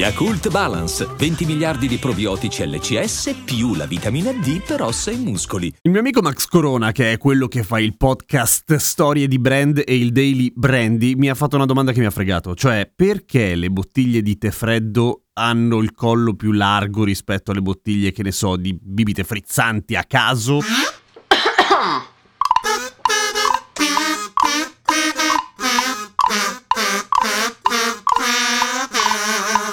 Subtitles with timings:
[0.00, 5.70] Yakult Balance, 20 miliardi di probiotici LCS più la vitamina D per ossa e muscoli.
[5.82, 9.82] Il mio amico Max Corona, che è quello che fa il podcast Storie di Brand
[9.84, 13.54] e il Daily Brandy, mi ha fatto una domanda che mi ha fregato, cioè perché
[13.54, 18.32] le bottiglie di tè freddo hanno il collo più largo rispetto alle bottiglie, che ne
[18.32, 20.60] so, di bibite frizzanti a caso?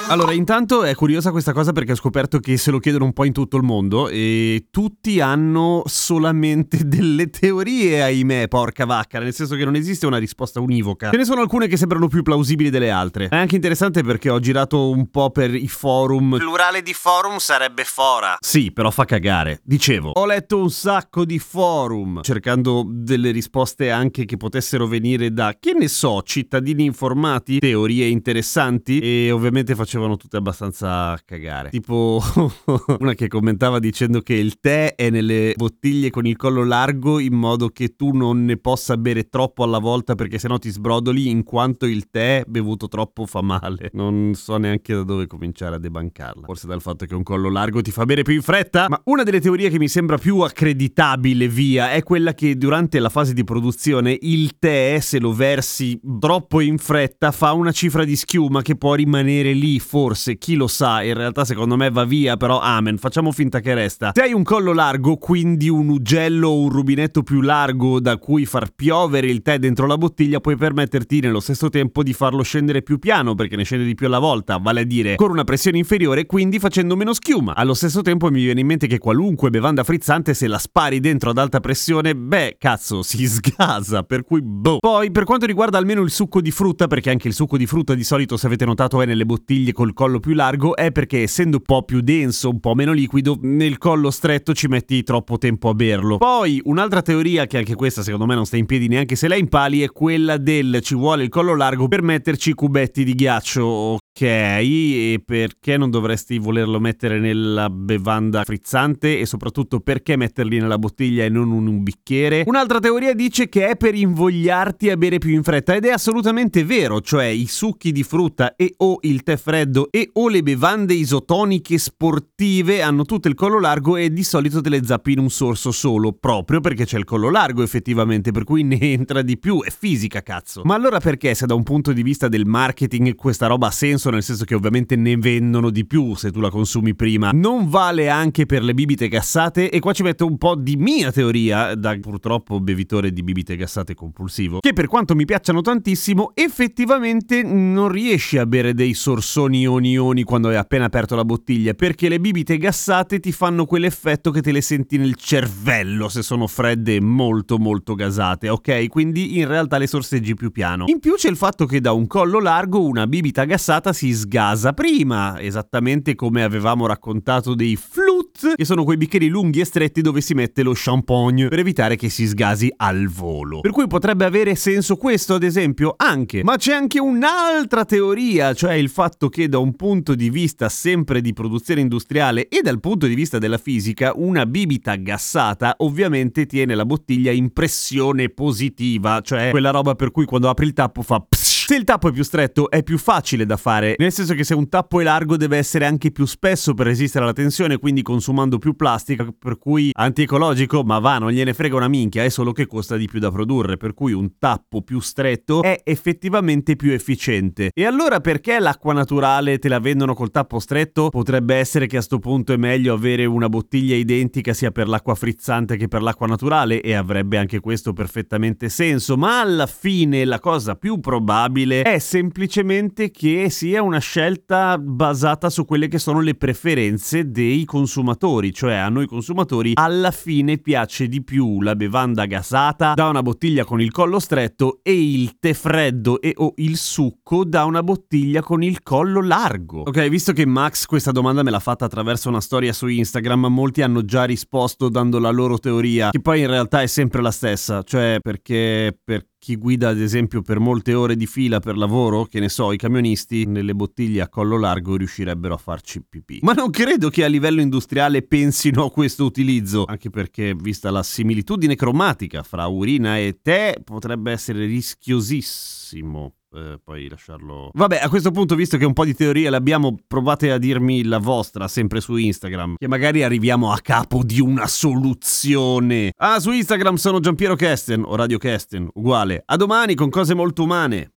[0.10, 3.26] Allora, intanto è curiosa questa cosa perché ho scoperto che se lo chiedono un po'
[3.26, 9.56] in tutto il mondo e tutti hanno solamente delle teorie, ahimè, porca vacca, nel senso
[9.56, 11.10] che non esiste una risposta univoca.
[11.12, 13.28] Ce ne sono alcune che sembrano più plausibili delle altre.
[13.28, 16.38] È anche interessante perché ho girato un po' per i forum.
[16.38, 18.38] Plurale di forum sarebbe fora.
[18.40, 19.60] Sì, però fa cagare.
[19.62, 25.58] Dicevo, ho letto un sacco di forum cercando delle risposte anche che potessero venire da,
[25.60, 31.70] che ne so, cittadini informati, teorie interessanti e ovviamente facevo facevano tutte abbastanza cagare.
[31.70, 32.22] Tipo
[33.00, 37.34] una che commentava dicendo che il tè è nelle bottiglie con il collo largo in
[37.34, 41.44] modo che tu non ne possa bere troppo alla volta perché sennò ti sbrodoli in
[41.44, 43.90] quanto il tè bevuto troppo fa male.
[43.94, 46.46] Non so neanche da dove cominciare a debancarla.
[46.46, 48.86] Forse dal fatto che un collo largo ti fa bere più in fretta?
[48.88, 53.10] Ma una delle teorie che mi sembra più accreditabile via è quella che durante la
[53.10, 58.16] fase di produzione il tè se lo versi troppo in fretta fa una cifra di
[58.16, 62.36] schiuma che può rimanere lì forse, chi lo sa, in realtà secondo me va via,
[62.36, 64.12] però amen, facciamo finta che resta.
[64.14, 68.46] Se hai un collo largo, quindi un ugello o un rubinetto più largo da cui
[68.46, 72.82] far piovere il tè dentro la bottiglia, puoi permetterti nello stesso tempo di farlo scendere
[72.82, 75.78] più piano, perché ne scende di più alla volta, vale a dire con una pressione
[75.78, 77.56] inferiore, quindi facendo meno schiuma.
[77.56, 81.30] Allo stesso tempo mi viene in mente che qualunque bevanda frizzante, se la spari dentro
[81.30, 84.80] ad alta pressione, beh, cazzo, si sgasa, per cui boh.
[84.80, 87.94] Poi, per quanto riguarda almeno il succo di frutta, perché anche il succo di frutta
[87.94, 91.58] di solito, se avete notato, è nelle bottiglie col collo più largo è perché essendo
[91.58, 95.70] un po' più denso, un po' meno liquido, nel collo stretto ci metti troppo tempo
[95.70, 96.18] a berlo.
[96.18, 99.36] Poi un'altra teoria che anche questa secondo me non sta in piedi neanche se la
[99.36, 104.24] impali è quella del ci vuole il collo largo per metterci cubetti di ghiaccio Ok,
[104.24, 111.24] e perché non dovresti volerlo mettere nella bevanda frizzante e soprattutto perché metterli nella bottiglia
[111.24, 112.42] e non in un bicchiere?
[112.48, 116.64] Un'altra teoria dice che è per invogliarti a bere più in fretta ed è assolutamente
[116.64, 120.94] vero, cioè i succhi di frutta e o il tè freddo e o le bevande
[120.94, 125.30] isotoniche sportive hanno tutto il collo largo e di solito te le zappi in un
[125.30, 129.62] sorso solo, proprio perché c'è il collo largo effettivamente, per cui ne entra di più,
[129.64, 130.62] è fisica cazzo.
[130.64, 134.10] Ma allora perché se da un punto di vista del marketing questa roba ha senso,
[134.10, 137.32] nel senso che ovviamente ne vendono di più se tu la consumi prima.
[137.34, 141.12] Non vale anche per le bibite gassate e qua ci metto un po' di mia
[141.12, 147.44] teoria, da purtroppo bevitore di bibite gassate compulsivo, che per quanto mi piacciono tantissimo, effettivamente
[147.44, 152.10] non riesci a bere dei sorsoni ioni ioni quando hai appena aperto la bottiglia, perché
[152.10, 156.96] le bibite gassate ti fanno quell'effetto che te le senti nel cervello se sono fredde
[156.96, 158.88] e molto molto gasate, ok?
[158.88, 160.86] Quindi in realtà le sorseggi più piano.
[160.88, 164.74] In più c'è il fatto che da un collo largo una bibita gassata si sgasa
[164.74, 167.76] prima, esattamente come avevamo raccontato dei
[168.18, 171.96] flute, che sono quei bicchieri lunghi e stretti dove si mette lo champagne per evitare
[171.96, 173.62] che si sgasi al volo.
[173.62, 176.44] Per cui potrebbe avere senso questo, ad esempio, anche.
[176.44, 181.22] Ma c'è anche un'altra teoria, cioè il fatto che da un punto di vista sempre
[181.22, 186.76] di produzione industriale e dal punto di vista della fisica, una bibita gassata ovviamente tiene
[186.76, 191.20] la bottiglia in pressione positiva, cioè quella roba per cui quando apri il tappo fa
[191.20, 194.46] pss se il tappo è più stretto è più facile da fare, nel senso che
[194.46, 198.04] se un tappo è largo deve essere anche più spesso per resistere alla tensione, quindi
[198.04, 202.54] consumando più plastica, per cui antiecologico, ma va, non gliene frega una minchia, è solo
[202.54, 206.94] che costa di più da produrre, per cui un tappo più stretto è effettivamente più
[206.94, 207.72] efficiente.
[207.74, 211.10] E allora perché l'acqua naturale te la vendono col tappo stretto?
[211.10, 215.16] Potrebbe essere che a sto punto è meglio avere una bottiglia identica sia per l'acqua
[215.16, 220.40] frizzante che per l'acqua naturale e avrebbe anche questo perfettamente senso, ma alla fine la
[220.40, 226.20] cosa più probabile probabile è semplicemente che sia una scelta basata su quelle che sono
[226.20, 232.26] le preferenze dei consumatori, cioè a noi consumatori alla fine piace di più la bevanda
[232.26, 236.78] gasata da una bottiglia con il collo stretto e il tè freddo e o il
[236.78, 239.82] succo da una bottiglia con il collo largo.
[239.82, 243.82] Ok, visto che Max questa domanda me l'ha fatta attraverso una storia su Instagram, molti
[243.82, 247.82] hanno già risposto dando la loro teoria, che poi in realtà è sempre la stessa,
[247.84, 252.42] cioè perché, perché chi guida ad esempio per molte ore di fila per lavoro, che
[252.42, 256.40] ne so, i camionisti nelle bottiglie a collo largo riuscirebbero a farci pipì.
[256.42, 261.02] Ma non credo che a livello industriale pensino a questo utilizzo, anche perché vista la
[261.02, 267.72] similitudine cromatica fra urina e tè potrebbe essere rischiosissimo eh, poi lasciarlo.
[267.74, 271.04] Vabbè, a questo punto, visto che un po' di teorie le abbiamo, provate a dirmi
[271.04, 276.12] la vostra sempre su Instagram, che magari arriviamo a capo di una soluzione.
[276.18, 279.44] Ah, su Instagram sono Giampiero Kesten o Radio Kesten, uguale.
[279.46, 281.12] A domani con cose molto umane.